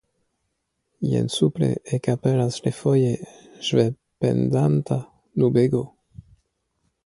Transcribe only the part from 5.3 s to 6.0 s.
nubego.